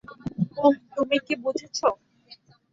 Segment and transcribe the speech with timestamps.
[0.57, 1.87] ওহ তুমি কি বুঝেছো?